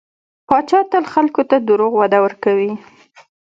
[0.47, 2.71] پاچا تل خلکو ته دروغ وعده ورکوي.